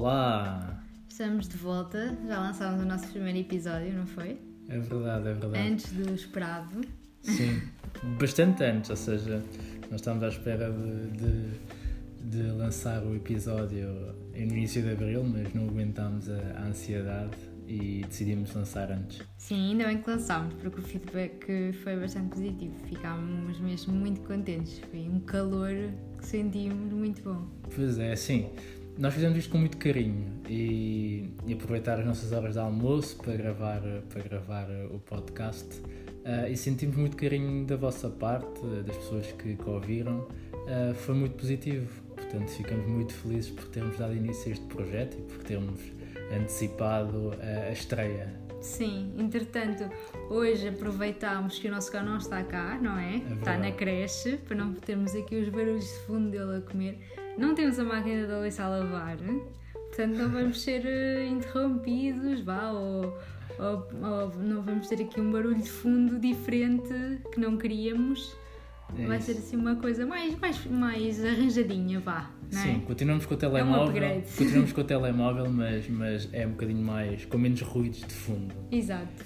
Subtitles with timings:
[0.00, 0.82] Olá!
[1.10, 4.40] Estamos de volta, já lançámos o nosso primeiro episódio, não foi?
[4.66, 5.58] É verdade, é verdade.
[5.58, 6.80] Antes do esperado.
[7.20, 7.60] Sim,
[8.18, 9.44] bastante antes, ou seja,
[9.90, 13.88] nós estávamos à espera de, de, de lançar o episódio
[14.32, 17.36] no início de abril, mas não aguentámos a, a ansiedade
[17.68, 19.20] e decidimos lançar antes.
[19.36, 22.74] Sim, ainda bem que lançámos, porque o feedback foi bastante positivo.
[22.86, 24.78] Ficámos mesmo muito contentes.
[24.90, 25.74] Foi um calor
[26.16, 27.46] que sentimos muito bom.
[27.74, 28.50] Pois é, sim.
[28.98, 33.34] Nós fizemos isto com muito carinho e, e aproveitar as nossas horas de almoço para
[33.34, 39.32] gravar, para gravar o podcast uh, e sentimos muito carinho da vossa parte, das pessoas
[39.32, 40.20] que, que ouviram.
[40.20, 45.16] Uh, foi muito positivo, portanto ficamos muito felizes por termos dado início a este projeto
[45.18, 45.80] e por termos
[46.32, 47.32] antecipado
[47.68, 48.40] a estreia.
[48.60, 49.90] Sim, entretanto,
[50.28, 53.14] hoje aproveitámos que o nosso cão não está cá, não é?
[53.14, 56.98] é está na creche, para não termos aqui os barulhos de fundo dele a comer.
[57.40, 59.16] Não temos a máquina da louça a lavar,
[59.72, 63.18] portanto não vamos ser eh, interrompidos, vá, ou,
[63.58, 66.92] ou, ou não vamos ter aqui um barulho de fundo diferente
[67.32, 68.36] que não queríamos.
[68.98, 72.28] É vai ser assim uma coisa mais, mais, mais arranjadinha, vá.
[72.52, 72.56] É?
[72.56, 74.02] Sim, continuamos com o telemóvel.
[74.02, 77.24] É um continuamos com o telemóvel, mas, mas é um bocadinho mais.
[77.24, 78.54] com menos ruídos de fundo.
[78.70, 79.24] Exato.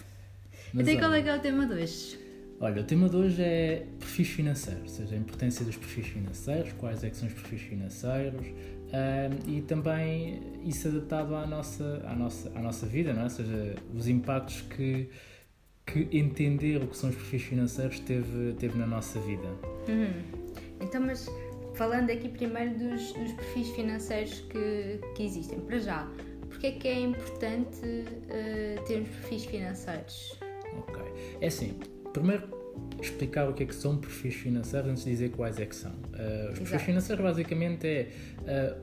[0.73, 2.23] Mas, Até qual é que é o tema de hoje?
[2.61, 6.73] Olha, o tema de hoje é perfis financeiros, ou seja, a importância dos perfis financeiros,
[6.75, 8.47] quais é que são os perfis financeiros
[9.47, 13.25] e também isso adaptado à nossa, à nossa, à nossa vida, não é?
[13.25, 15.09] ou seja, os impactos que
[15.87, 19.47] que entender o que são os perfis financeiros teve, teve na nossa vida.
[19.89, 20.55] Uhum.
[20.81, 21.29] Então, mas
[21.75, 26.11] falando aqui primeiro dos, dos perfis financeiros que, que existem, para já,
[26.49, 30.39] porque é que é importante uh, termos perfis financeiros?
[30.79, 31.03] Ok.
[31.41, 31.79] É assim,
[32.15, 32.48] primeiro
[33.03, 35.93] explicar o que é que são perfis financeiros antes de dizer quais é que são.
[35.93, 38.77] Uh, os perfis financeiros basicamente é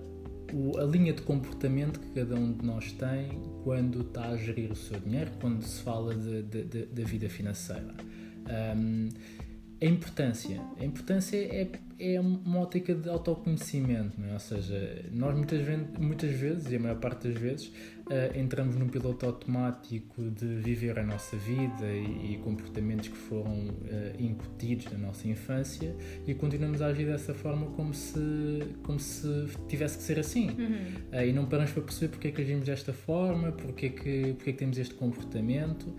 [0.54, 4.38] uh, o, a linha de comportamento que cada um de nós tem quando está a
[4.38, 7.96] gerir o seu dinheiro, quando se fala da vida financeira.
[8.76, 9.10] Um,
[9.82, 10.62] a importância.
[10.80, 11.68] A importância é,
[12.00, 14.34] é uma ótica de autoconhecimento, não é?
[14.34, 18.76] ou seja, nós muitas, vezes, muitas vezes, e a maior parte das vezes, uh, entramos
[18.76, 24.86] num piloto automático de viver a nossa vida e, e comportamentos que foram uh, incutidos
[24.92, 25.96] na nossa infância
[26.28, 28.20] e continuamos a agir dessa forma como se,
[28.84, 30.50] como se tivesse que ser assim.
[30.52, 31.20] Uhum.
[31.20, 34.34] Uh, e não paramos para perceber porque é que agimos desta forma, porque é que,
[34.34, 35.92] porque é que temos este comportamento.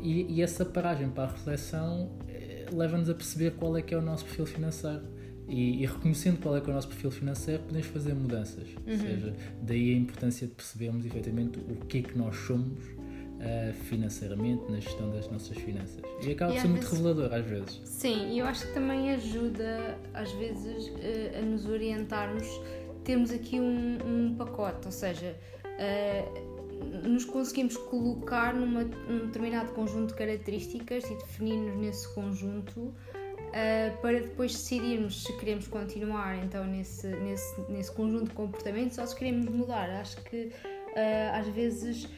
[0.00, 2.08] e, e essa paragem para a reflexão
[2.74, 5.02] leva-nos a perceber qual é que é o nosso perfil financeiro.
[5.48, 8.68] E, e, reconhecendo qual é que é o nosso perfil financeiro, podemos fazer mudanças.
[8.86, 8.92] Uhum.
[8.92, 12.78] Ou seja, daí a importância de percebermos efetivamente o que é que nós somos
[13.42, 16.00] uh, financeiramente na gestão das nossas finanças.
[16.22, 17.80] E acaba por ser muito revelador às vezes.
[17.84, 22.46] Sim, e eu acho que também ajuda às vezes uh, a nos orientarmos,
[23.04, 26.51] termos aqui um, um pacote, ou seja, uh,
[26.82, 34.20] nos conseguimos colocar numa, num determinado conjunto de características e definir-nos nesse conjunto uh, para
[34.20, 39.46] depois decidirmos se queremos continuar então nesse, nesse, nesse conjunto de comportamentos ou se queremos
[39.46, 39.88] mudar.
[39.90, 42.08] Acho que uh, às vezes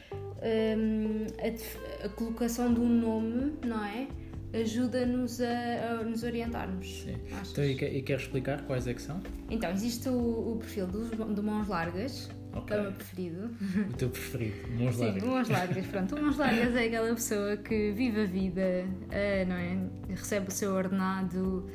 [0.45, 4.07] um, a, a, colocação de um nome, não é?
[4.53, 7.03] Ajuda-nos a, a, nos orientarmos.
[7.03, 7.15] Sim.
[7.51, 9.19] Então, e, quer, explicar quais é que são?
[9.49, 11.03] Então, existe o, o perfil do,
[11.33, 12.77] do Mãos Largas, Okay.
[12.77, 13.49] É o meu preferido.
[13.89, 15.23] O teu preferido, mãos largas.
[15.23, 16.21] Sim, mãos largas, pronto.
[16.21, 19.77] Mãos largas é aquela pessoa que vive a vida, uh, não é?
[20.09, 21.65] Recebe o seu ordenado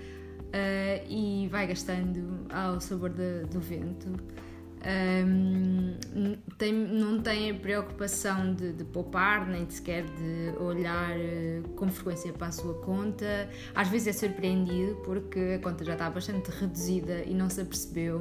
[0.50, 4.08] uh, e vai gastando ao sabor de, do vento.
[4.82, 5.98] Um,
[6.56, 12.32] tem, não tem a preocupação de, de, poupar, nem sequer de olhar uh, com frequência
[12.32, 13.48] para a sua conta.
[13.74, 18.20] Às vezes é surpreendido porque a conta já está bastante reduzida e não se apercebeu.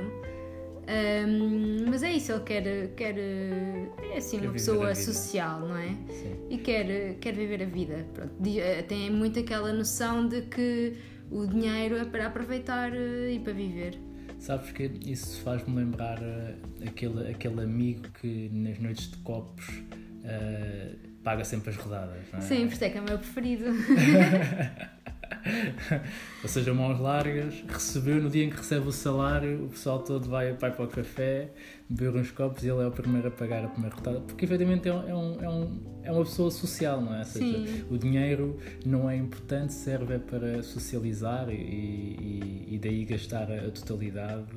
[0.89, 5.89] Um, mas é isso, ele quer, quer é assim, quer uma pessoa social, não é?
[6.09, 6.47] Sim.
[6.49, 8.07] E quer, quer viver a vida.
[8.11, 8.33] Pronto.
[8.43, 10.95] Eh, tem muito aquela noção de que
[11.29, 13.99] o dinheiro é para aproveitar eh, e para viver.
[14.39, 20.97] Sabes que isso faz-me lembrar uh, aquele, aquele amigo que nas noites de copos uh,
[21.23, 22.41] paga sempre as rodadas, não é?
[22.41, 23.65] Sim, por isso é que é o meu preferido.
[26.43, 30.27] Ou seja, mãos largas, recebeu no dia em que recebe o salário, o pessoal todo
[30.29, 31.51] vai, vai para o café,
[31.89, 34.87] beber uns copos e ele é o primeiro a pagar a primeira rotada, porque efetivamente
[34.87, 37.19] é, um, é, um, é, um, é uma pessoa social, não é?
[37.19, 37.85] Ou seja, Sim.
[37.89, 43.69] o dinheiro não é importante, serve é para socializar e, e, e daí gastar a
[43.71, 44.55] totalidade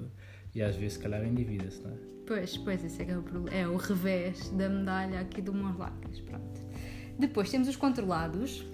[0.55, 1.95] e às vezes, se calhar, endivida-se, não é?
[2.27, 6.21] Pois, pois, esse é, é, o, é o revés da medalha aqui do mãos largas,
[6.21, 6.63] pronto.
[7.19, 8.65] Depois temos os controlados,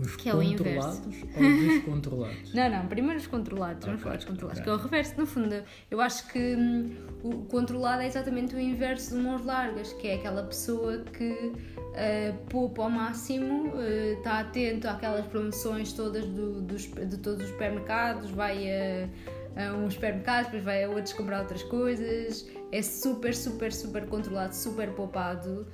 [0.00, 1.00] Os que é o inverso.
[1.02, 2.54] controlados ou os descontrolados?
[2.54, 4.64] Não, não, primeiro os controlados, vamos Ok, falar dos controlados, ok.
[4.64, 5.14] que é o reverso.
[5.20, 9.92] No fundo, eu acho que hum, o controlado é exatamente o inverso de mãos largas,
[9.94, 11.52] que é aquela pessoa que
[11.94, 17.50] ah, poupa ao máximo, ah, está atento àquelas promoções todas do- dos, de todos os
[17.50, 18.66] supermercados, vai
[19.56, 24.06] a, a uns supermercados, depois vai a outros comprar outras coisas, é super, super, super
[24.06, 25.66] controlado, super poupado.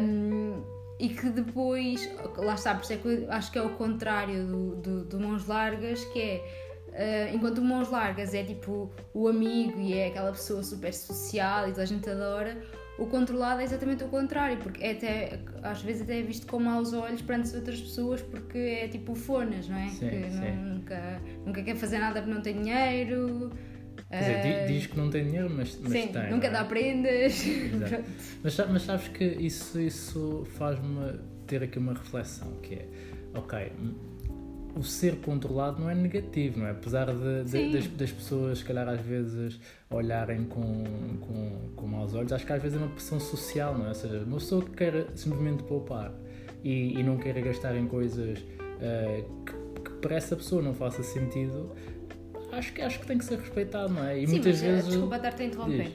[0.00, 0.62] hum,
[0.98, 4.76] e que depois, lá está, por isso é que acho que é o contrário do,
[4.76, 9.78] do, do Mãos Largas, que é eh, enquanto o Mãos Largas é tipo o amigo
[9.80, 12.60] e é aquela pessoa super social e toda a gente adora,
[12.98, 16.58] o controlado é exatamente o contrário, porque é até, às vezes até é visto com
[16.58, 19.88] maus olhos perante as outras pessoas porque é tipo fonas, não é?
[19.88, 20.52] Sim, que sim.
[20.56, 23.52] Nunca, nunca quer fazer nada porque não tem dinheiro.
[24.10, 26.30] Quer dizer, di- diz que não tem dinheiro, mas, mas sim, tem.
[26.30, 26.50] nunca é?
[26.50, 27.44] dá prendas.
[28.42, 32.88] Mas, mas sabes que isso, isso faz-me ter aqui uma reflexão, que é,
[33.34, 33.70] ok,
[34.76, 36.70] o ser controlado não é negativo, não é?
[36.70, 39.58] Apesar de, de- das, das pessoas, se calhar, às vezes
[39.90, 40.84] olharem com,
[41.20, 43.88] com, com maus olhos, acho que às vezes é uma pressão social, não é?
[43.88, 46.12] Ou seja, uma pessoa que quer simplesmente poupar
[46.62, 48.38] e, e não quer gastar em coisas
[48.80, 51.74] eh, que, que para essa pessoa não faça sentido,
[52.58, 54.18] acho que, acho que tem que ser respeitado, não é?
[54.18, 54.88] E Sim, muitas mas, eh, vezes.
[54.88, 55.92] desculpa estar-te a interromper.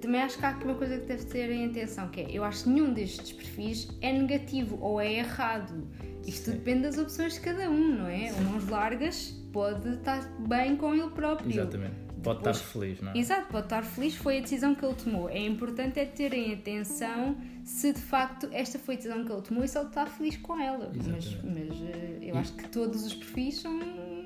[0.00, 2.42] Também acho que há aqui uma coisa que deve ter em atenção, que é, eu
[2.42, 5.86] acho que nenhum destes perfis é negativo ou é errado.
[6.26, 6.52] Isto Sim.
[6.56, 8.32] depende das opções de cada um, não é?
[8.32, 11.48] O mãos largas pode estar bem com ele próprio.
[11.52, 11.94] Exatamente.
[12.20, 13.18] Pode estar feliz, não é?
[13.18, 15.30] Exato, pode estar feliz, foi a decisão que ele tomou.
[15.30, 19.62] É importante é terem atenção se de facto esta foi a decisão que ele tomou
[19.62, 20.90] e se ele está feliz com ela.
[20.96, 21.68] Mas, Exatamente.
[21.70, 23.78] mas eh, eu E- acho que todos os perfis são,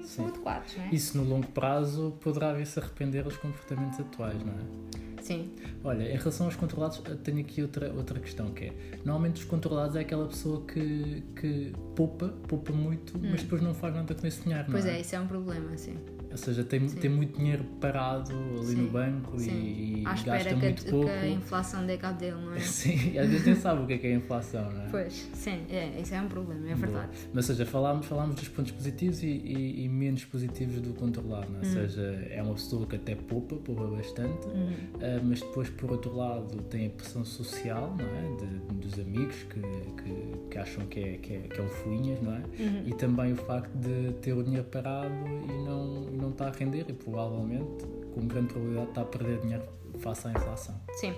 [0.04, 0.30] são Sim.
[0.30, 0.88] adequados, não é?
[0.94, 5.22] Isso no longo prazo poderá vir-se arrepender dos comportamentos atuais, não é?
[5.22, 5.50] Sim.
[5.84, 8.72] Olha, em relação aos controlados, tenho aqui outra, outra questão que é,
[9.04, 13.94] normalmente os controlados é aquela pessoa que, que poupa, poupa muito, mas depois não faz
[13.94, 14.72] nada com esse dinheiro, Hum.
[14.72, 15.96] Pois não é, isso é um problema, sim.
[16.30, 19.50] Ou seja, tem, tem muito dinheiro parado ali Sim, no banco Sim.
[19.50, 21.06] e, à gasta que, muito a- pouco.
[21.06, 22.58] que a inflação dê cabo dele, não é?
[22.60, 24.88] Sim, às vezes nem sabe o que é que é a inflação, não é?
[24.90, 27.08] Pois, sim, é, isso é um problema, é verdade.
[27.32, 31.48] Mas, ou seja, falámos, falámos dos pontos positivos e, e- e menos positivos do controlado,
[31.48, 31.54] Hum.
[31.54, 31.66] não é?
[31.66, 34.72] Ou seja, é uma pessoa que até poupa, poupa bastante, Hum.
[35.02, 38.36] ah, mas depois, por outro lado, tem a pressão social, não é?
[38.36, 42.20] De- dos amigos que, que, que acham que é, que, é, que é um fuinhas,
[42.22, 42.38] não é?
[42.58, 42.82] Uhum.
[42.86, 45.12] E também o facto de ter o dinheiro parado
[45.48, 47.84] e não, não está a render e provavelmente,
[48.14, 49.64] com grande probabilidade, está a perder dinheiro
[49.98, 50.80] face à inflação.
[50.92, 51.14] Sim.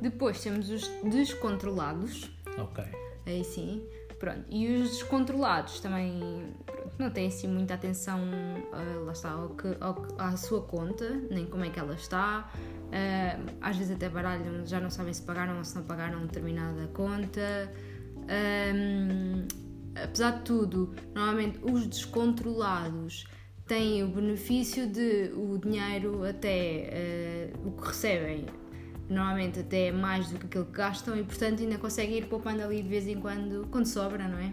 [0.00, 2.84] Depois temos os descontrolados, Ok.
[3.26, 3.82] aí sim,
[4.18, 4.44] pronto.
[4.48, 8.20] E os descontrolados também pronto, não têm assim muita atenção,
[8.72, 12.50] ah, lá está, ao que, ao à sua conta, nem como é que ela está.
[12.92, 16.86] Ah, às vezes até baralham, já não sabem se pagaram ou se não pagaram determinada
[16.88, 17.72] conta.
[18.28, 19.46] Ahm,
[20.02, 23.26] apesar de tudo, normalmente os descontrolados
[23.70, 28.44] têm o benefício de o dinheiro até eh, o que recebem
[29.08, 32.82] normalmente até mais do que aquilo que gastam e portanto ainda conseguem ir poupando ali
[32.82, 34.52] de vez em quando, quando sobra, não é?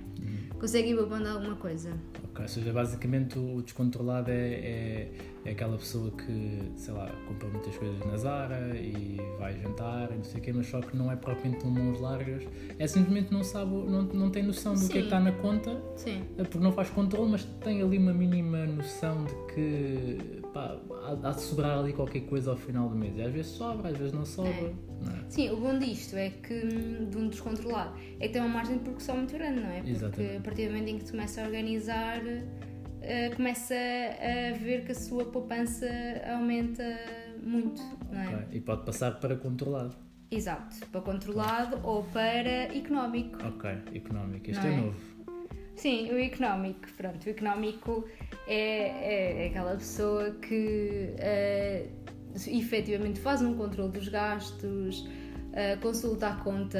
[0.60, 1.98] Conseguem ir poupando alguma coisa.
[2.26, 5.12] Ok, ou seja, basicamente o descontrolado é, é,
[5.48, 10.18] é aquela pessoa que, sei lá, compra muitas coisas na Zara e vai jantar e
[10.18, 12.44] não sei o quê, mas só que não é propriamente um mãos largas,
[12.78, 15.04] é simplesmente não sabe, não, não tem noção do que é que Sim.
[15.06, 16.22] está na conta, Sim.
[16.38, 21.30] é porque não faz controle, mas tem ali uma mínima noção de que pá, há,
[21.30, 23.16] há de sobrar ali qualquer coisa ao final do mês.
[23.16, 24.52] E às vezes sobra, às vezes não sobra.
[24.52, 24.74] É.
[25.06, 25.26] Não é?
[25.30, 28.78] Sim, o bom disto é que, hum, de um descontrolado, é que tem uma margem
[28.78, 29.78] de progressão muito grande, não é?
[29.78, 30.38] Porque Exatamente.
[30.38, 32.22] a partir do momento em que começa a organizar,
[33.02, 35.88] eh, começa a ver que a sua poupança
[36.34, 36.84] aumenta
[37.42, 38.28] muito, não é?
[38.28, 39.96] Ok, E pode passar para controlado.
[40.30, 43.38] Exato, para controlado ou para económico.
[43.46, 44.52] Ok, económico.
[44.52, 44.78] Este é, é?
[44.78, 45.00] novo.
[45.76, 48.06] Sim, o económico, pronto, o económico
[48.48, 51.88] é, é aquela pessoa que eh,
[52.48, 55.08] efetivamente faz um controle dos gastos,
[55.54, 56.80] eh, consulta a conta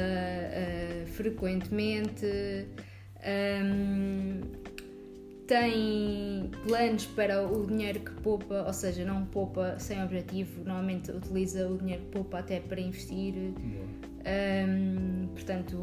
[1.06, 2.26] frequentemente,
[3.22, 4.40] ehm,
[5.48, 11.66] tem planos para o dinheiro que poupa, ou seja, não poupa sem objetivo, normalmente utiliza
[11.66, 13.34] o dinheiro que poupa até para investir.
[14.26, 15.76] Ehm, portanto,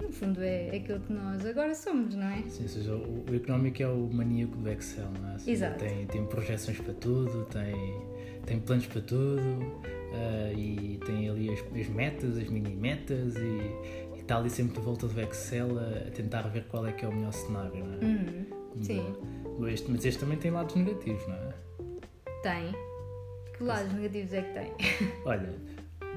[0.00, 2.42] no fundo é aquilo que nós agora somos, não é?
[2.48, 5.38] Sim, ou seja, o, o económico é o maníaco do Excel, não é?
[5.38, 5.84] Seja, Exato.
[5.84, 7.74] Tem, tem projeções para tudo, tem,
[8.46, 9.42] tem planos para tudo
[10.14, 14.84] ah, e tem ali as, as metas, as mini-metas e, e está ali sempre de
[14.84, 17.94] volta do Excel a, a tentar ver qual é que é o melhor cenário, não
[17.94, 18.04] é?
[18.04, 19.14] Uhum, Sim.
[19.68, 21.54] Este- mas este também tem lados negativos, não é?
[22.42, 22.72] tem.
[23.56, 24.72] Que lados negativos é que tem?
[25.24, 25.54] Olha,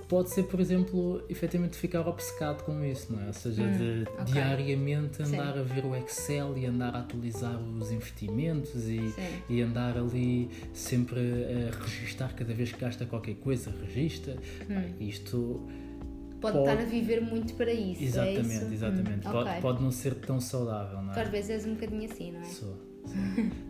[0.07, 3.27] pode ser, por exemplo, efetivamente ficar obcecado com isso, não é?
[3.27, 4.25] Ou seja, hum, de okay.
[4.25, 5.60] diariamente andar Sim.
[5.60, 9.13] a ver o Excel e andar a atualizar os investimentos e,
[9.50, 14.36] e andar ali sempre a registar cada vez que gasta qualquer coisa, registra.
[14.69, 14.93] Hum.
[15.00, 15.67] Isto
[16.43, 18.03] pode, pode, estar a viver muito para isso.
[18.03, 18.73] É exatamente, é isso?
[18.73, 19.27] exatamente.
[19.27, 19.62] Hum, pode, okay.
[19.62, 21.21] pode não ser tão saudável, não é?
[21.21, 22.43] Às vezes és um bocadinho assim, não é?
[22.43, 22.93] Sou.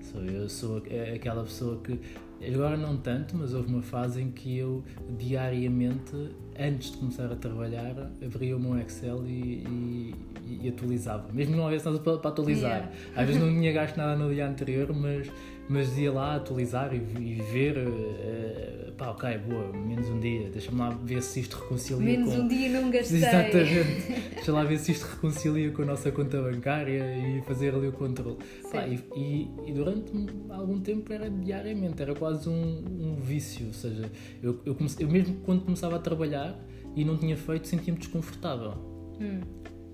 [0.02, 0.84] Sou, eu sou
[1.16, 2.00] aquela pessoa que
[2.48, 4.84] agora não tanto, mas houve uma fase em que eu
[5.18, 6.14] diariamente,
[6.58, 10.16] antes de começar a trabalhar, abria o meu Excel e, e,
[10.62, 11.32] e atualizava.
[11.34, 12.72] Mesmo não houvesse nada para, para atualizar.
[12.72, 12.92] Yeah.
[13.16, 15.32] Às vezes não tinha gasto nada no dia anterior, mas
[15.70, 20.80] mas ia lá atualizar e, e ver, uh, pá, ok, boa, menos um dia, deixa-me
[20.80, 22.42] lá ver se isto reconcilia menos com...
[22.42, 23.18] um dia não gastei.
[23.18, 27.88] Exatamente, deixa lá ver se isto reconcilia com a nossa conta bancária e fazer ali
[27.88, 28.38] o controle.
[28.72, 30.12] Pá, e, e, e, durante
[30.50, 35.10] algum tempo era diariamente, era quase um, um vício, ou seja, eu, eu, comecei, eu
[35.10, 36.60] mesmo quando começava a trabalhar
[36.96, 38.74] e não tinha feito, sentia-me desconfortável.
[39.20, 39.42] Hum.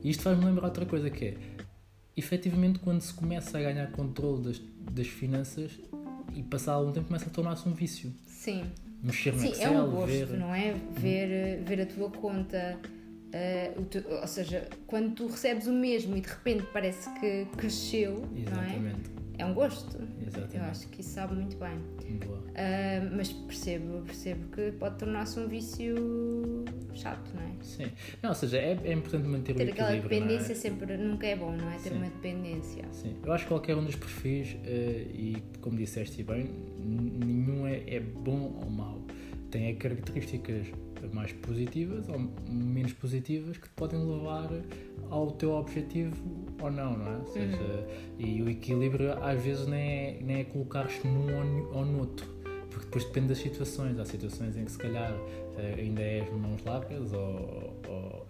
[0.03, 1.37] E isto faz-me lembrar outra coisa que é,
[2.15, 4.59] efetivamente quando se começa a ganhar controle das
[4.91, 5.79] das finanças
[6.35, 8.13] e passar algum tempo começa a tornar-se um vício.
[8.27, 8.63] Sim.
[9.01, 10.37] Mexer no Sim, Excel, é um gosto, ver...
[10.37, 10.75] não é?
[10.91, 16.27] Ver, ver a tua conta, uh, ou seja, quando tu recebes o mesmo e de
[16.27, 19.09] repente parece que cresceu, Exatamente.
[19.09, 19.18] não é?
[19.39, 19.97] É um gosto.
[20.21, 20.57] Exatamente.
[20.57, 21.77] Eu acho que isso sabe muito bem.
[21.77, 27.51] Uh, mas percebo, percebo que pode tornar-se um vício chato, não é?
[27.61, 27.91] Sim.
[28.21, 29.75] Não, ou seja, é, é importante manter Ter o equilíbrio.
[29.75, 30.55] Ter aquela dependência é?
[30.55, 31.77] sempre nunca é bom, não é?
[31.77, 31.95] Ter Sim.
[31.95, 32.85] uma dependência.
[32.91, 33.15] Sim.
[33.23, 37.99] Eu acho que qualquer um dos perfis, uh, e como disseste bem, nenhum é, é
[38.01, 39.01] bom ou mau.
[39.49, 40.67] Tem características
[41.13, 42.19] mais positivas ou
[42.49, 44.49] menos positivas que te podem levar
[45.09, 46.15] ao teu objetivo
[46.61, 47.17] ou não, não é?
[47.17, 47.85] Ou seja, uhum.
[48.19, 52.25] E o equilíbrio às vezes nem é, nem é colocar-se num ou no outro,
[52.69, 53.99] porque depois depende das situações.
[53.99, 55.13] Há situações em que se calhar
[55.57, 58.27] eh, ainda és mãos largas ou, ou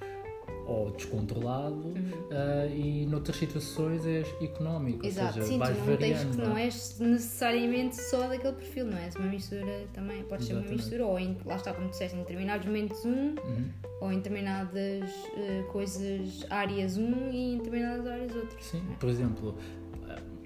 [0.70, 1.94] ou descontrolado uhum.
[1.96, 5.06] uh, e noutras situações és económico.
[5.06, 9.16] Exato, seja, sim, tu não, variando, tens, não és necessariamente só daquele perfil, não és
[9.16, 12.66] uma mistura também, pode ser uma mistura, ou em, lá está, como disseste, em determinados
[12.68, 13.70] momentos um, uhum.
[14.02, 18.58] ou em determinadas uh, coisas, áreas um e em determinadas áreas outro.
[18.62, 18.96] Sim, é?
[18.96, 19.58] por exemplo,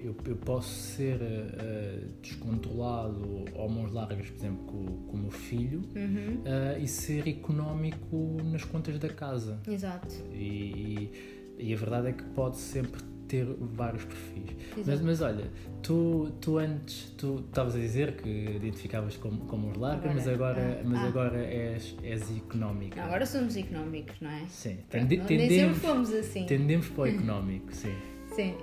[0.04, 5.30] eu, eu posso ser uh, descontrolado ou mãos largas, por exemplo, com, com o meu
[5.30, 6.42] filho uhum.
[6.42, 9.58] uh, e ser económico nas contas da casa.
[9.66, 10.14] Exato.
[10.30, 11.10] E,
[11.58, 14.54] e, e, a verdade é que pode sempre ter vários perfis.
[14.86, 15.50] Mas, mas olha,
[15.82, 20.28] tu, tu antes tu estavas a dizer que identificavas como, como mãos largas, agora, mas
[20.28, 21.06] agora, ah, mas ah.
[21.06, 22.96] agora és, és económico.
[22.96, 24.44] Não, agora somos económicos, não é?
[24.48, 26.44] Sim, Tende, tendemos, sempre fomos assim.
[26.44, 27.94] Tendemos para o económico, sim.
[28.34, 28.54] Sim.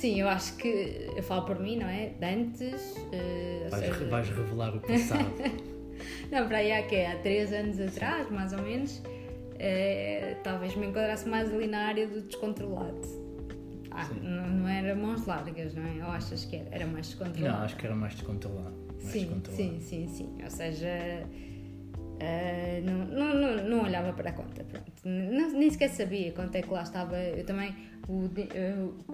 [0.00, 2.14] Sim, eu acho que eu falo por mim, não é?
[2.18, 2.96] De antes.
[2.96, 4.04] Uh, vais, seja...
[4.06, 5.30] vais, revelar o passado.
[6.32, 10.86] não, para aí há que Há três anos atrás, mais ou menos, uh, talvez me
[10.86, 12.98] enquadrasse mais ali na área do descontrolado.
[13.90, 16.02] Ah, não, não, era mãos largas, não é?
[16.02, 16.68] Ou achas que era?
[16.72, 17.58] Era mais descontrolado?
[17.58, 18.74] Não, acho que era mais descontrolado.
[18.88, 19.62] Mais sim, descontrolado.
[19.62, 20.38] sim, sim, sim.
[20.42, 21.26] Ou seja.
[23.90, 24.92] Olhava para a conta, pronto.
[25.04, 27.18] Não, nem sequer sabia quanto é que lá estava.
[27.18, 27.74] Eu também
[28.08, 28.28] o,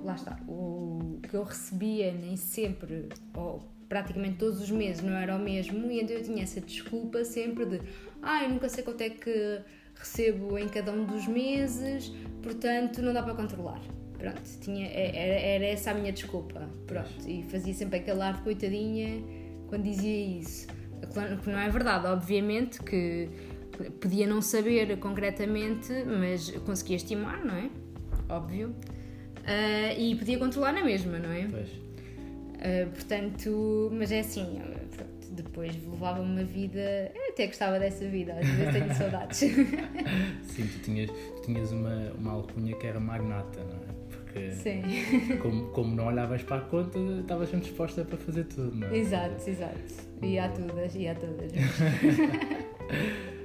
[0.02, 5.36] lá está, o que eu recebia nem sempre, ou praticamente todos os meses não era
[5.36, 7.80] o mesmo, e então eu tinha essa desculpa sempre de
[8.22, 9.60] ah, nunca sei quanto é que
[9.94, 13.80] recebo em cada um dos meses, portanto não dá para controlar.
[14.18, 16.68] Pronto, tinha, é, era, era essa a minha desculpa.
[16.86, 19.22] Pronto, e fazia sempre aquele ar de coitadinha
[19.68, 20.66] quando dizia isso.
[21.42, 23.28] Que não é verdade, obviamente, que
[24.00, 27.70] podia não saber concretamente, mas conseguia estimar, não é?
[28.28, 31.46] óbvio, uh, e podia controlar na mesma, não é?
[31.50, 31.68] Pois.
[31.68, 34.60] Uh, portanto, mas é assim,
[34.94, 37.12] pronto, depois levava uma vida.
[37.14, 39.38] Eu até gostava dessa vida, às vezes tenho saudades.
[40.42, 43.96] Sim, tu tinhas, tu tinhas uma, uma alcunha que era magnata, não é?
[44.10, 44.82] Porque Sim.
[45.40, 48.96] Como, como não olhavas para a conta, estavas sempre disposta para fazer tudo, não é?
[48.96, 50.06] Exato, exato.
[50.22, 51.52] E a todas, e a todas.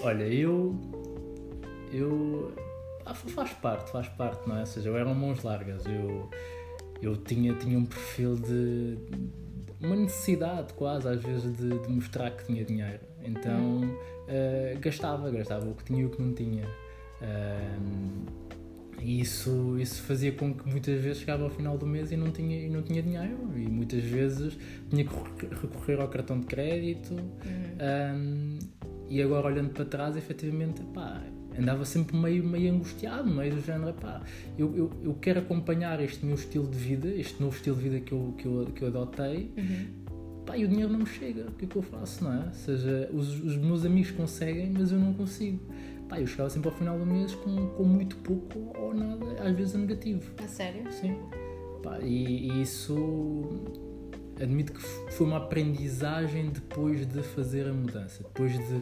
[0.00, 0.76] Olha, eu.
[1.92, 2.54] Eu
[3.08, 4.60] ah, faz parte, faz parte, não é?
[4.60, 6.28] Ou seja, eu era mãos largas, eu,
[7.00, 8.98] eu tinha, tinha um perfil de,
[9.80, 13.00] uma necessidade quase às vezes de, de mostrar que tinha dinheiro.
[13.22, 16.66] Então uh, gastava, gastava o que tinha e o que não tinha.
[17.22, 18.48] Uh,
[19.00, 22.30] e isso, isso fazia com que muitas vezes chegava ao final do mês e não
[22.30, 23.38] tinha, e não tinha dinheiro.
[23.56, 24.58] E muitas vezes
[24.90, 27.14] tinha que recorrer ao cartão de crédito.
[27.14, 28.16] Uhum.
[28.16, 28.58] Um,
[29.08, 31.22] e agora olhando para trás, efetivamente, pá,
[31.58, 34.22] andava sempre meio, meio angustiado, meio do género, pá,
[34.56, 38.00] eu, eu, eu quero acompanhar este meu estilo de vida, este novo estilo de vida
[38.00, 40.44] que eu, que eu, que eu adotei, uhum.
[40.44, 42.46] pá, e o dinheiro não me chega, o que é que eu faço, não é?
[42.46, 45.60] Ou seja, os, os meus amigos conseguem, mas eu não consigo.
[46.08, 49.54] Pá, eu chegava sempre ao final do mês com, com muito pouco ou nada, às
[49.54, 50.30] vezes a negativo.
[50.42, 50.90] A sério?
[50.90, 51.16] Sim.
[51.82, 53.87] Pá, e, e isso
[54.40, 58.80] admito que foi uma aprendizagem depois de fazer a mudança, depois de,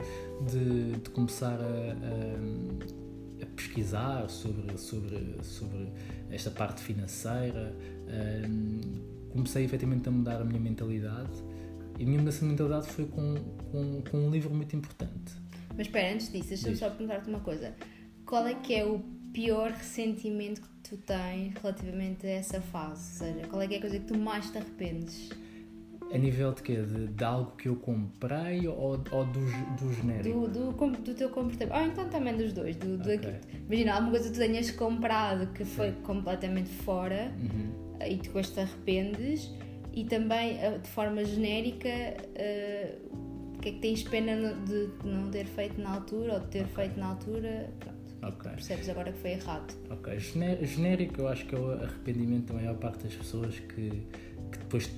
[0.51, 5.89] de, de começar a, a, a, pesquisar sobre, sobre, sobre
[6.31, 7.75] esta parte financeira.
[8.49, 11.43] Um, comecei efetivamente a mudar a minha mentalidade
[11.99, 13.35] e a minha mudança de mentalidade foi com,
[13.71, 15.33] com, com um livro muito importante.
[15.77, 17.75] Mas espera, antes disso, deixa-me só perguntar-te uma coisa.
[18.25, 19.01] Qual é que é o
[19.33, 23.23] pior ressentimento que tu tens relativamente a essa fase?
[23.23, 25.31] Ou seja, qual é que é a coisa que tu mais te arrependes?
[26.13, 26.77] A nível de quê?
[26.83, 29.41] De, de algo que eu comprei ou, ou do,
[29.79, 30.49] do genérico?
[30.49, 31.75] Do, do, do teu comportamento.
[31.75, 32.77] Ah, então também dos dois.
[32.77, 33.35] Do, do okay.
[33.67, 36.01] Imagina, alguma coisa que tu tenhas comprado que foi Sim.
[36.03, 38.07] completamente fora uhum.
[38.07, 39.53] e depois te arrependes.
[39.93, 45.31] E também, ah, de forma genérica, uh, o que é que tens pena de não
[45.31, 46.75] ter feito na altura ou de ter okay.
[46.75, 47.71] feito na altura?
[47.81, 47.97] Pronto.
[48.23, 48.53] Okay.
[48.53, 49.75] Percebes agora que foi errado.
[49.91, 50.19] Ok.
[50.19, 53.91] Genérico, eu acho que é o arrependimento da maior parte das pessoas que,
[54.51, 54.91] que depois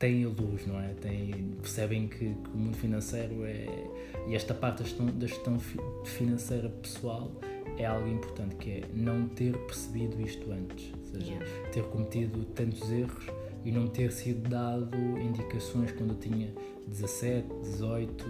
[0.00, 0.94] têm a luz, não é?
[0.94, 3.66] Têm, percebem que, que, o mundo financeiro é.
[4.26, 5.58] e esta parte da gestão, da gestão
[6.04, 7.30] financeira pessoal
[7.76, 11.70] é algo importante, que é não ter percebido isto antes, ou seja, yeah.
[11.70, 13.26] ter cometido tantos erros
[13.64, 16.52] e não ter sido dado indicações quando eu tinha
[16.88, 18.24] 17, 18,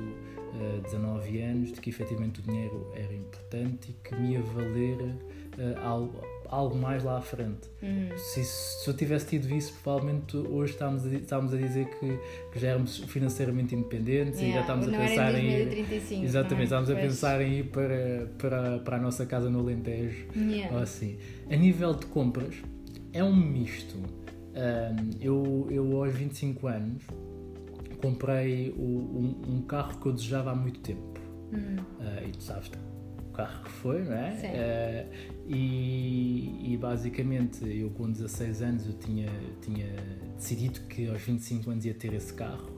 [0.85, 5.79] 19 anos de que efetivamente o dinheiro era importante e que me ia valer uh,
[5.83, 7.71] algo algo mais lá à frente.
[7.83, 8.11] Uhum.
[8.16, 12.19] Se, se, eu tivesse tido isso, provavelmente hoje estávamos a, estávamos a dizer que,
[12.52, 16.25] que já éramos financeiramente independentes yeah, e já estávamos a pensar em ir.
[16.25, 20.26] Exatamente, estávamos a pensar em ir para, para, para a nossa casa no Alentejo.
[20.37, 20.75] Yeah.
[20.75, 21.19] Ou assim.
[21.49, 22.57] A nível de compras,
[23.12, 23.97] é um misto.
[23.97, 27.02] Um, eu, eu, aos 25 anos,
[28.02, 31.21] comprei o, um, um, carro que eu desejava há muito tempo.
[31.52, 31.76] Uhum.
[32.00, 32.71] Uh, e tu sabes
[33.40, 35.09] carro que foi, não é?
[35.09, 39.28] Uh, e, e, basicamente eu com 16 anos eu tinha,
[39.62, 39.88] tinha
[40.37, 42.68] decidido que aos 25 anos ia ter esse carro.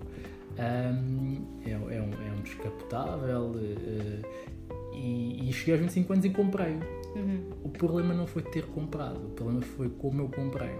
[0.53, 6.31] Um, é, é, um, é um descapotável uh, e, e, cheguei aos 25 anos e
[6.31, 6.75] comprei.
[7.15, 7.51] Uhum.
[7.65, 10.75] O problema não foi ter comprado, o problema foi como eu comprei.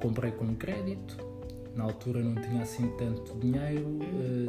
[0.00, 1.16] Comprei com crédito,
[1.74, 3.98] na altura não tinha assim tanto dinheiro,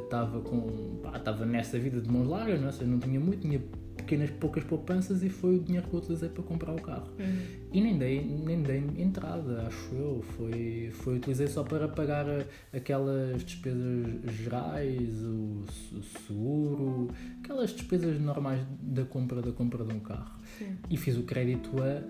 [0.03, 0.41] estava uhum.
[0.41, 2.89] uh, com estava nessa vida de mãos largas, não, é?
[2.89, 3.61] não tinha muito, tinha
[4.05, 7.09] pequenas, poucas poupanças e foi o dinheiro que eu utilizei para comprar o carro.
[7.19, 7.65] Uhum.
[7.73, 10.23] E nem dei, nem dei entrada, acho eu.
[10.37, 12.25] Foi, foi utilizei só para pagar
[12.71, 15.65] aquelas despesas gerais, o,
[15.97, 17.09] o seguro,
[17.43, 20.39] aquelas despesas normais da compra da compra de um carro.
[20.57, 20.77] Sim.
[20.89, 22.01] E fiz o crédito a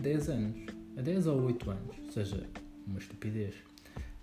[0.00, 0.56] 10 anos,
[0.96, 2.46] a 10 ou 8 anos, ou seja,
[2.86, 3.67] uma estupidez.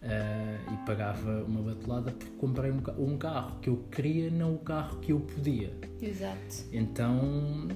[0.06, 4.60] Uh, e pagava uma batulada porque comprei um, um, carro que eu queria, não o
[4.60, 5.74] carro que eu podia.
[6.00, 6.64] Exato.
[6.72, 7.68] Então,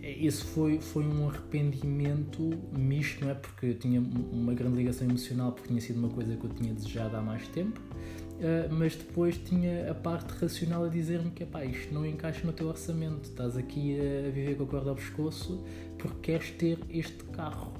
[0.00, 3.34] eh, esse foi, foi um arrependimento misto, não é?
[3.34, 6.72] Porque eu tinha uma grande ligação emocional, porque tinha sido uma coisa que eu tinha
[6.72, 11.64] desejado há mais tempo, uh, mas depois tinha a parte racional a dizer-me que pá,
[11.64, 15.64] isto não encaixa no teu orçamento, estás aqui a viver com a corda ao pescoço
[15.98, 17.72] porque queres ter este carro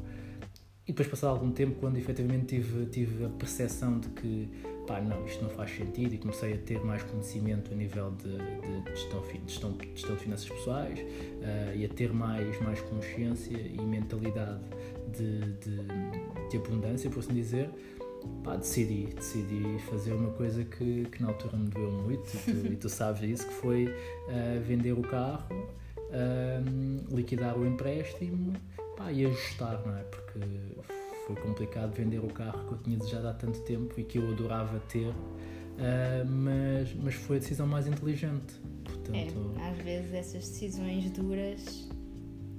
[0.92, 4.46] e depois, passado algum tempo, quando efetivamente tive, tive a percepção de que
[4.87, 8.37] pá, não, isto não faz sentido e comecei a ter mais conhecimento a nível de,
[8.37, 13.57] de, gestão, de, gestão, gestão de finanças pessoais uh, e a ter mais, mais consciência
[13.57, 14.61] e mentalidade
[15.16, 17.70] de, de, de abundância, por assim dizer,
[18.44, 22.72] pá, decidi, decidi fazer uma coisa que, que na altura me doeu muito e tu,
[22.72, 25.57] e tu sabes isso, que foi uh, vender o carro,
[25.96, 28.52] uh, liquidar o empréstimo
[28.96, 30.02] pá, e ajustar, não é?
[30.02, 30.38] Porque
[31.26, 34.31] foi complicado vender o carro que eu tinha desejado há tanto tempo e que eu
[34.31, 35.14] adorava ter, uh,
[36.28, 38.55] mas, mas foi a decisão mais inteligente.
[38.85, 41.88] Portanto, é, às vezes essas decisões duras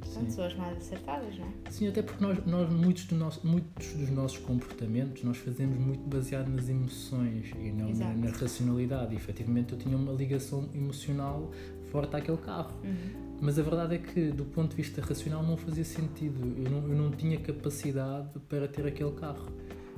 [0.06, 0.30] Sim.
[0.30, 1.72] são as mais acertadas, não é?
[1.72, 6.08] Sim, até porque nós, nós muitos, do nosso, muitos dos nossos comportamentos nós fazemos muito
[6.08, 9.14] baseado nas emoções e não na, na, racionalidade.
[9.14, 11.52] E, efetivamente eu tinha uma ligação emocional
[11.92, 12.74] forte àquele carro.
[12.84, 13.23] Uhum.
[13.44, 16.40] Mas a verdade é que, do ponto de vista racional, não fazia sentido.
[16.64, 19.52] Eu não, eu não tinha capacidade para ter aquele carro.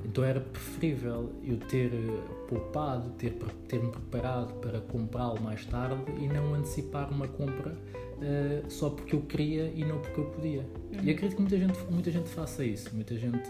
[0.04, 3.34] Então era preferível eu ter eh, poupado, ter,
[3.68, 9.22] ter-me preparado para comprá-lo mais tarde e não antecipar uma compra uh, só porque eu
[9.22, 10.60] queria e não porque eu podia.
[10.62, 11.04] Uhum.
[11.04, 12.92] E acredito que muita gente, muita gente faça isso.
[12.94, 13.48] Muita gente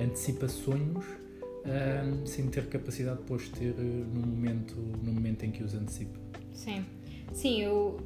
[0.00, 5.62] antecipa sonhos uh, sem ter capacidade depois de ter no momento, no momento em que
[5.62, 6.18] os antecipa.
[6.50, 6.82] Sim.
[7.34, 8.00] Sim, eu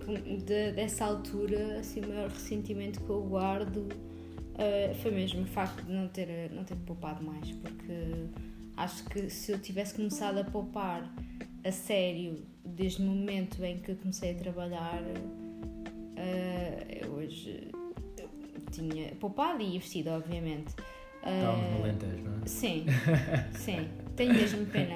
[0.44, 5.84] de, dessa altura, assim, o maior ressentimento que eu guardo uh, foi mesmo o facto
[5.84, 8.28] de não ter, não ter poupado mais, porque
[8.78, 11.12] Acho que se eu tivesse começado a poupar
[11.64, 17.72] a sério desde o momento em que comecei a trabalhar, uh, hoje
[18.70, 20.76] tinha poupado e investido, obviamente.
[21.16, 22.46] Estávamos no Alentejo, não é?
[22.46, 22.86] Sim,
[23.58, 23.88] sim.
[24.18, 24.94] Tenho mesmo pena.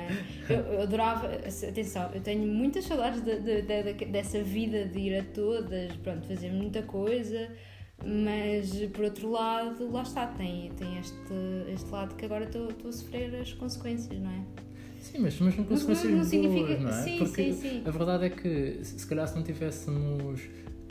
[0.50, 5.20] Eu, eu adorava, atenção, eu tenho muitas saudades de, de, de, dessa vida de ir
[5.20, 7.48] a todas, pronto, fazer muita coisa,
[8.04, 11.14] mas por outro lado, lá está, tem, tem este,
[11.72, 14.44] este lado que agora estou a sofrer as consequências, não é?
[15.00, 16.80] Sim, mas, mas são consequências não, não boas, significa...
[16.80, 17.02] não é?
[17.02, 17.82] Sim, Porque sim, sim.
[17.86, 20.40] a verdade é que se calhar se não tivéssemos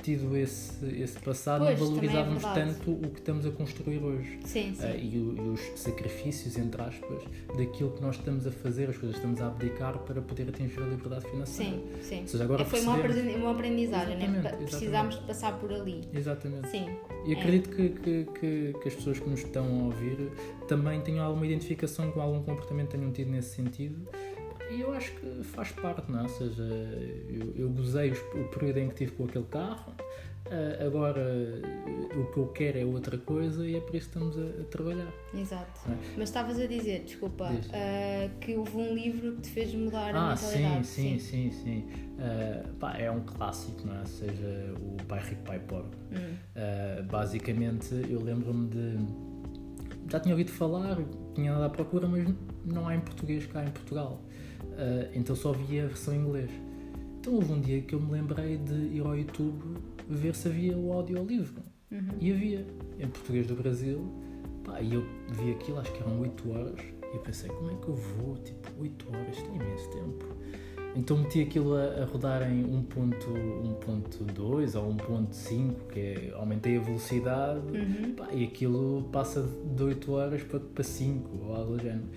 [0.02, 4.40] tido esse, esse passado, pois, não valorizávamos é tanto o que estamos a construir hoje.
[4.44, 4.86] Sim, sim.
[4.86, 7.24] Uh, e, e, os sacrifícios, entre aspas,
[7.58, 10.82] daquilo que nós estamos a fazer, as coisas que estamos a abdicar para poder atingir
[10.82, 11.72] a liberdade financeira.
[11.72, 12.22] Sim, sim.
[12.22, 13.36] Ou seja, agora é, Foi percebemos...
[13.36, 14.58] uma aprendizagem, né?
[14.58, 16.02] precisámos de passar por ali.
[16.14, 16.70] Exatamente.
[16.70, 16.90] Sim.
[17.26, 17.76] E acredito é.
[17.76, 20.32] que, que, que, que, as pessoas que nos estão a ouvir
[20.68, 24.08] também tenham alguma identificação com algum comportamento que tenham tido nesse sentido
[24.72, 26.24] e eu acho que faz parte, não é?
[26.24, 29.94] Ou seja, eu, eu gozei o período em que tive com aquele carro,
[30.46, 34.18] uh, agora uh, o que eu quero é outra coisa e é por isso que
[34.18, 35.12] estamos a, a trabalhar.
[35.34, 35.82] Exato.
[35.90, 35.96] É?
[36.18, 40.20] Mas estavas a dizer, desculpa, uh, que houve um livro que te fez mudar ah,
[40.20, 40.88] a mentalidade.
[40.88, 41.88] Sim, sim, sim, sim.
[42.80, 44.00] Pá, é um clássico, não é?
[44.00, 45.98] Ou seja, o Pai Rico, Pai Pobre.
[46.12, 46.36] Hum.
[47.10, 49.32] basicamente, eu lembro-me de.
[50.08, 50.98] Já tinha ouvido falar,
[51.34, 52.28] tinha andado à procura, mas
[52.66, 54.22] não há em português cá em Portugal.
[54.72, 56.52] Uh, então só via a versão em inglês.
[57.20, 59.78] Então houve um dia que eu me lembrei de ir ao YouTube
[60.10, 61.62] ver se havia o audiolivro.
[61.92, 62.08] Uhum.
[62.20, 62.66] E havia,
[63.00, 64.02] em português do Brasil.
[64.64, 66.80] Pá, e eu vi aquilo, acho que eram 8 horas.
[66.80, 68.36] E eu pensei, como é que eu vou?
[68.38, 70.26] Tipo, 8 horas, tem imenso tempo.
[70.96, 77.60] Então meti aquilo a, a rodar em 1.2 ou 1.5, que é, aumentei a velocidade
[77.60, 78.14] uhum.
[78.16, 82.10] pá, e aquilo passa de 8 horas para, para 5 ou algo do género.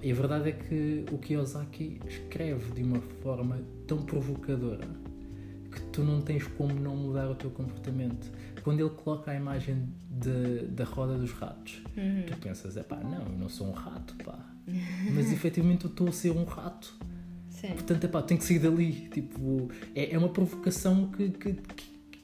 [0.00, 4.88] E a verdade é que o Kiyosaki escreve de uma forma tão provocadora
[5.70, 8.30] que tu não tens como não mudar o teu comportamento.
[8.62, 12.24] Quando ele coloca a imagem de, da roda dos ratos, uhum.
[12.26, 14.38] tu pensas, é pá, não, eu não sou um rato, pá.
[15.12, 16.94] Mas efetivamente eu estou a ser um rato.
[17.48, 17.68] Sim.
[17.68, 19.08] Portanto, é pá, tenho que sair dali.
[19.08, 21.56] Tipo, é, é uma provocação que, que,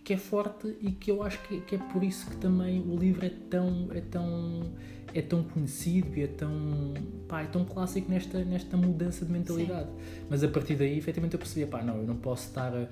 [0.04, 2.96] que, é forte e que eu acho que, que é por isso que também o
[2.96, 3.88] livro é tão.
[3.92, 4.72] É tão
[5.14, 6.94] é tão conhecido e é tão,
[7.26, 9.88] pá, é tão clássico nesta, nesta mudança de mentalidade.
[9.88, 10.26] Sim.
[10.28, 12.88] Mas a partir daí, efetivamente, eu percebi, pá, não, eu não posso estar uh,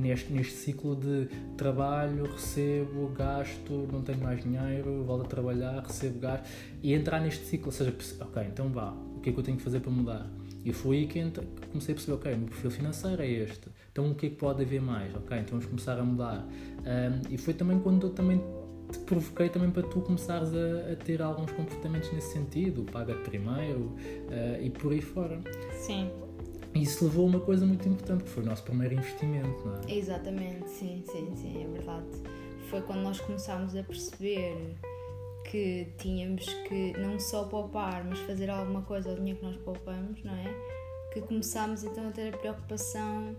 [0.00, 6.18] neste, neste ciclo de trabalho, recebo, gasto, não tenho mais dinheiro, volto a trabalhar, recebo,
[6.18, 6.48] gasto,
[6.82, 9.56] e entrar neste ciclo, ou seja, ok, então vá, o que é que eu tenho
[9.56, 10.30] que fazer para mudar?
[10.62, 11.22] E foi aí que
[11.70, 14.36] comecei a perceber, ok, o meu perfil financeiro é este, então o que é que
[14.36, 15.14] pode haver mais?
[15.14, 16.46] Ok, então vamos começar a mudar.
[16.46, 18.40] Um, e foi também quando eu também
[18.90, 23.80] te provoquei também para tu começares a, a ter alguns comportamentos nesse sentido, paga primeiro
[23.80, 25.40] uh, e por aí fora.
[25.72, 26.10] Sim.
[26.74, 29.92] Isso levou a uma coisa muito importante, que foi o nosso primeiro investimento, não é?
[29.92, 32.06] Exatamente, sim, sim, sim, é verdade.
[32.68, 34.76] Foi quando nós começámos a perceber
[35.50, 40.22] que tínhamos que não só poupar, mas fazer alguma coisa ao dinheiro que nós poupamos,
[40.22, 40.54] não é?
[41.12, 43.34] Que começámos então a ter a preocupação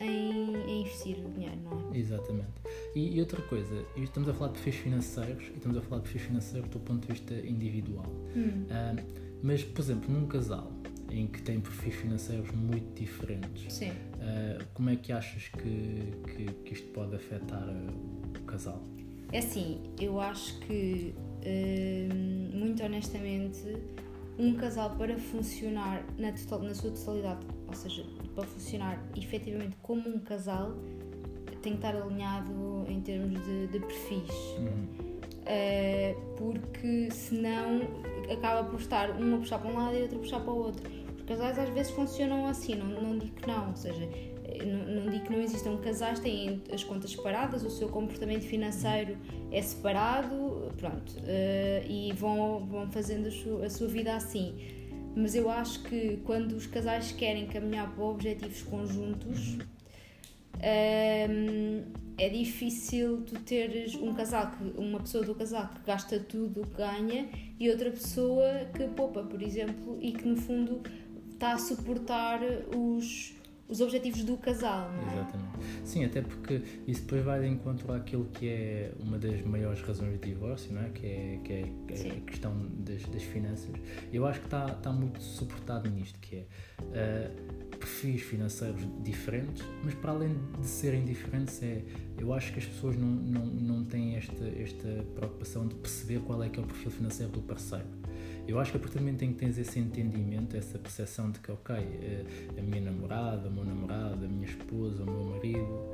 [0.00, 1.98] em, em, investir o dinheiro, não é?
[1.98, 2.48] Exatamente.
[2.94, 6.08] E, e, outra coisa, estamos a falar de perfis financeiros e estamos a falar de
[6.08, 8.06] perfis financeiros do ponto de vista individual.
[8.34, 8.64] Hum.
[8.64, 10.72] Uh, mas, por exemplo, num casal
[11.10, 13.90] em que tem perfis financeiros muito diferentes, Sim.
[13.90, 18.82] Uh, como é que achas que, que, que, isto pode afetar o casal?
[19.32, 23.76] É assim, eu acho que, uh, muito honestamente,
[24.38, 28.04] um casal para funcionar na, total, na sua totalidade, ou seja,
[28.40, 30.74] para funcionar efetivamente como um casal,
[31.62, 34.34] tem que estar alinhado em termos de, de perfis.
[34.58, 35.10] Uhum.
[35.40, 37.80] Uh, porque senão
[38.32, 40.56] acaba por estar um a puxar para um lado e outro a puxar para o
[40.56, 40.90] outro.
[41.16, 44.08] Os casais às vezes funcionam assim, não, não digo que não, ou seja,
[44.64, 49.16] não, não digo que não existam casais, têm as contas separadas, o seu comportamento financeiro
[49.50, 54.79] é separado, pronto, uh, e vão, vão fazendo a sua, a sua vida assim
[55.14, 59.58] mas eu acho que quando os casais querem caminhar para objetivos conjuntos
[60.60, 61.82] um,
[62.18, 66.66] é difícil tu teres um casal que, uma pessoa do casal que gasta tudo o
[66.66, 70.82] que ganha e outra pessoa que poupa, por exemplo, e que no fundo
[71.32, 72.40] está a suportar
[72.76, 73.34] os
[73.70, 75.12] os objetivos do casal, não é?
[75.12, 75.50] Exatamente.
[75.84, 80.20] Sim, até porque isso depois vai de encontro àquilo que é uma das maiores razões
[80.20, 80.88] de divórcio, não é?
[80.90, 83.70] Que é, que é, a questão das, das, finanças.
[84.12, 86.46] Eu acho que está, está muito suportado nisto, que é
[86.80, 91.82] uh, perfis financeiros diferentes, mas para além de serem diferentes, é,
[92.18, 96.42] eu acho que as pessoas não, não, não têm esta, esta preocupação de perceber qual
[96.42, 97.99] é que é o perfil financeiro do parceiro
[98.50, 101.38] Eu acho que a partir do momento em que tens esse entendimento, essa percepção de
[101.38, 102.24] que, ok, eh,
[102.58, 105.90] a minha namorada, o meu namorado, a minha esposa, o meu marido,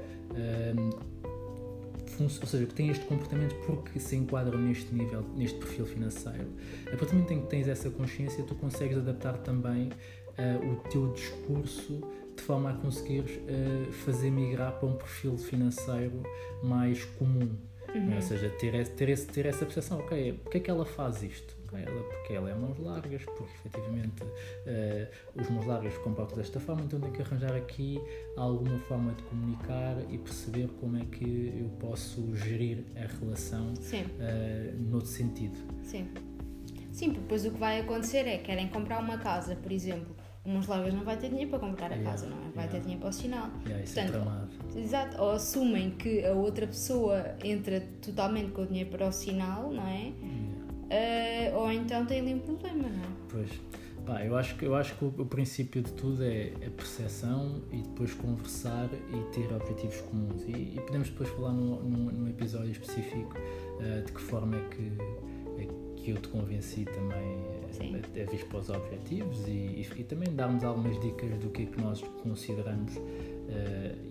[2.20, 6.48] ou seja, que têm este comportamento porque se enquadram neste nível, neste perfil financeiro.
[6.86, 10.76] A partir do momento em que tens essa consciência, tu consegues adaptar também uh, o
[10.88, 12.02] teu discurso
[12.34, 16.22] de forma a conseguires uh, fazer migrar para um perfil financeiro
[16.62, 17.50] mais comum.
[17.94, 18.16] Uhum.
[18.16, 21.56] Ou seja, ter, ter, esse, ter essa percepção, ok, porque é que ela faz isto?
[21.74, 26.82] Ela, porque ela é mãos largas, porque efetivamente uh, os mãos largas comportam desta forma,
[26.82, 28.00] então tenho que arranjar aqui
[28.36, 34.82] alguma forma de comunicar e perceber como é que eu posso gerir a relação uh,
[34.90, 35.56] noutro sentido.
[35.82, 36.08] Sim.
[36.92, 40.16] Sim, porque depois o que vai acontecer é que querem comprar uma casa, por exemplo,
[40.46, 42.40] umas largas não vai ter dinheiro para comprar a yeah, casa, não é?
[42.40, 42.70] Vai yeah.
[42.70, 43.50] ter dinheiro para o sinal.
[43.66, 48.66] Yeah, é Portanto, é exato, ou assumem que a outra pessoa entra totalmente com o
[48.66, 50.12] dinheiro para o sinal, não é?
[50.86, 53.08] Uh, ou então tem ali um problema, não é?
[53.28, 53.50] Pois.
[54.06, 57.60] Pá, eu acho que, eu acho que o, o, princípio de tudo é a percepção
[57.72, 60.44] e depois conversar e ter objetivos comuns.
[60.44, 64.68] E, e podemos depois falar num, num, num episódio específico uh, de que forma é
[64.68, 64.92] que,
[65.60, 69.88] é que eu te convenci também a, a, a vir para os objetivos e, e,
[69.96, 73.02] e, também darmos algumas dicas do que é que nós consideramos uh,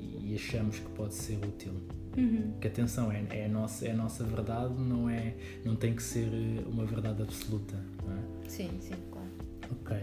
[0.01, 1.71] e achamos que pode ser útil.
[2.17, 2.54] Uhum.
[2.60, 6.04] Que atenção, é, é, a nossa, é a nossa verdade, não, é, não tem que
[6.04, 6.30] ser
[6.67, 8.49] uma verdade absoluta, é?
[8.49, 9.28] Sim, sim, claro.
[9.71, 9.97] Ok.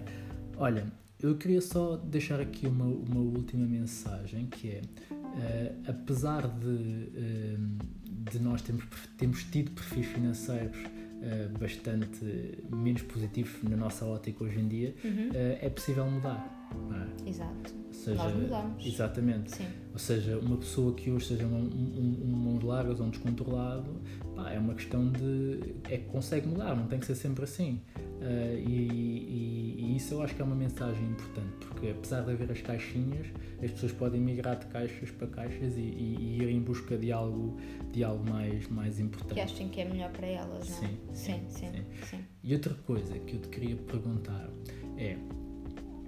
[0.57, 0.87] Olha,
[1.23, 4.81] eu queria só deixar aqui uma, uma última mensagem que é,
[5.13, 8.85] uh, apesar de, uh, de nós termos,
[9.17, 15.31] termos tido perfis financeiros uh, bastante menos positivos na nossa ótica hoje em dia, uhum.
[15.33, 16.62] é possível mudar.
[16.73, 17.29] É?
[17.29, 17.83] Exato.
[17.93, 18.87] Seja, Nós mudamos.
[18.87, 19.57] Exatamente.
[19.57, 19.67] Sim.
[19.93, 24.01] Ou seja, uma pessoa que hoje seja um, um, um largas ou um descontrolado,
[24.35, 25.77] pá, é uma questão de.
[25.89, 27.81] é que consegue mudar, não tem que ser sempre assim.
[27.97, 32.31] Uh, e, e, e, isso eu acho que é uma mensagem importante, porque apesar de
[32.31, 33.27] haver as caixinhas,
[33.63, 37.57] as pessoas podem migrar de caixas para caixas e, e, ir em busca de algo,
[37.93, 39.35] de algo mais, mais importante.
[39.35, 40.81] Que achem que é melhor para elas, não é?
[40.81, 41.73] Sim, sim, sim.
[41.73, 42.25] sim, sim.
[42.43, 44.49] E outra coisa que eu te queria perguntar
[44.97, 45.17] é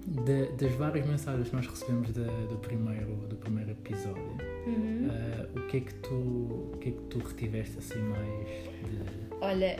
[0.05, 4.37] de, das várias mensagens que nós recebemos de, do, primeiro, do primeiro episódio,
[4.67, 5.07] uhum.
[5.09, 9.35] uh, o, que é que tu, o que é que tu retiveste assim mais de...
[9.41, 9.75] Olha,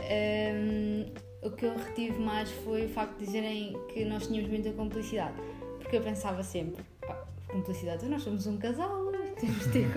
[0.54, 1.06] um,
[1.46, 5.34] o que eu retive mais foi o facto de dizerem que nós tínhamos muita complicidade.
[5.78, 9.88] Porque eu pensava sempre, pá, cumplicidade, nós somos um casal, temos de ter,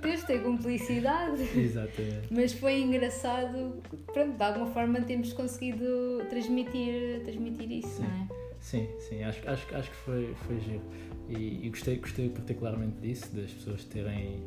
[0.00, 1.42] temos de ter cumplicidade.
[1.58, 2.28] Exatamente.
[2.30, 8.02] Mas foi engraçado, pronto, de alguma forma temos conseguido transmitir, transmitir isso, Sim.
[8.02, 8.31] não é?
[8.62, 10.82] Sim, sim, acho, acho, acho que foi, foi giro.
[11.28, 14.40] E, e, gostei, gostei particularmente disso, das pessoas terem,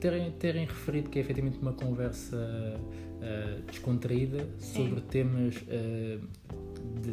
[0.00, 5.06] terem, terem referido que é efetivamente uma conversa uh, descontraída sobre sim.
[5.08, 6.20] temas uh,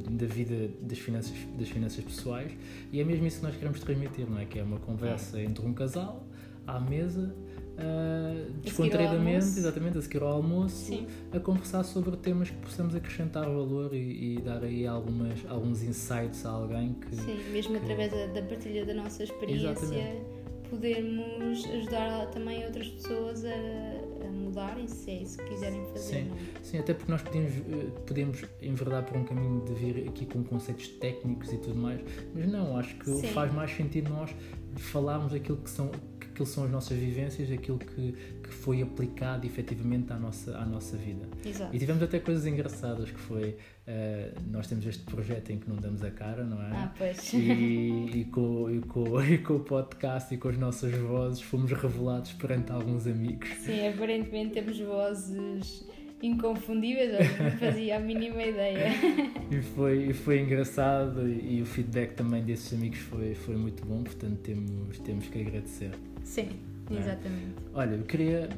[0.10, 2.52] da vida das finanças, das finanças pessoais
[2.91, 4.46] e é mesmo isso que nós queremos transmitir, não é?
[4.46, 5.43] Que é uma conversa é.
[5.43, 6.26] entre um casal
[6.65, 7.36] à mesa
[7.73, 11.07] uh, descontraídamente, exatamente, a seguir ao almoço, Sim.
[11.31, 16.45] a conversar sobre temas que possamos acrescentar valor e, e, dar aí algumas, alguns insights
[16.45, 17.15] a alguém que.
[17.15, 17.83] Sim, mesmo que...
[17.83, 20.21] através da, da, partilha da nossa experiência, exatamente.
[20.69, 25.99] podermos ajudar também outras pessoas a, a mudarem se é isso que quiserem fazer.
[25.99, 26.63] Sim, é?
[26.63, 30.43] sim até porque nós podemos, eh, podemos enverdar por um caminho de vir aqui com
[30.43, 32.01] conceitos técnicos e tudo mais,
[32.33, 33.27] mas não, acho que sim.
[33.27, 34.31] faz mais sentido nós
[34.75, 35.91] falarmos aquilo que são
[36.34, 38.12] aquilo são as nossas vivências, aquilo que,
[38.43, 41.28] que foi aplicado efetivamente à nossa, à nossa vida.
[41.46, 41.74] Exato.
[41.74, 45.76] E tivemos até coisas engraçadas, que foi, uh, nós temos este projeto em que não
[45.76, 46.72] damos a cara, não é?
[46.72, 47.34] Ah, pois.
[47.34, 51.72] E, e, com, e, com, e com o podcast e com as nossas vozes fomos
[51.72, 53.48] revelados perante alguns amigos.
[53.60, 55.86] Sim, aparentemente temos vozes
[56.24, 58.89] inconfundíveis, não fazia a mínima ideia.
[59.52, 63.86] e, foi, e foi engraçado e, e, o feedback também desses amigos foi, foi muito
[63.86, 65.91] bom, portanto temos, temos que agradecer.
[66.23, 66.49] Sim,
[66.89, 66.99] é?
[66.99, 67.55] exatamente.
[67.73, 68.49] Olha, eu queria.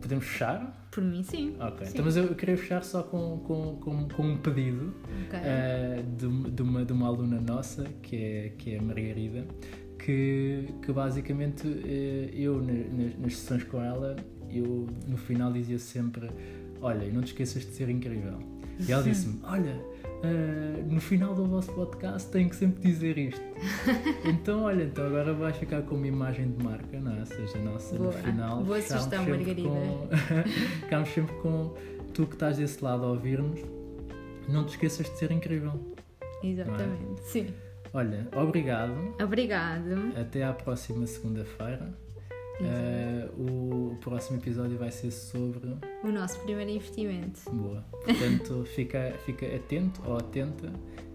[0.00, 0.88] Podemos fechar?
[0.90, 1.54] Por mim, sim.
[1.60, 1.92] Ok, sim.
[1.92, 4.94] então, mas eu queria fechar só com, com, com, com um pedido
[5.26, 5.38] okay.
[5.38, 9.46] uh, de, de, uma, de uma aluna nossa, que é, que é a Margarida,
[9.98, 14.16] que, que basicamente uh, eu, nas, nas sessões com ela,
[14.50, 16.28] eu no final dizia sempre:
[16.80, 18.38] Olha, não te esqueças de ser incrível.
[18.80, 19.80] E ela disse-me: Olha,
[20.22, 23.40] Uh, no final do vosso podcast tenho que sempre dizer isto.
[24.24, 27.20] então, olha, então agora vais ficar com uma imagem de marca, não é?
[27.20, 28.12] Ou seja, nossa, Boa.
[28.12, 28.62] no final.
[28.62, 29.68] Boa sugestão, Margarida.
[29.68, 30.08] Com,
[30.82, 31.74] ficamos sempre com
[32.12, 33.60] tu que estás desse lado a ouvir-nos.
[34.46, 35.72] Não te esqueças de ser incrível.
[36.42, 37.22] Exatamente, é?
[37.22, 37.54] sim.
[37.92, 39.14] Olha, obrigado.
[39.22, 40.12] Obrigado.
[40.16, 41.92] Até à próxima segunda-feira.
[42.60, 47.50] Uh, o próximo episódio vai ser sobre o nosso primeiro investimento.
[47.50, 47.84] Boa.
[47.90, 50.72] Portanto, fica, fica atento ou atenta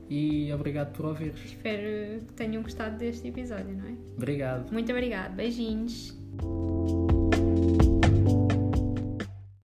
[0.10, 1.34] e obrigado por ouvir.
[1.46, 3.94] Espero que tenham gostado deste episódio, não é?
[4.18, 4.72] Obrigado.
[4.72, 5.36] Muito obrigado.
[5.36, 6.16] Beijinhos.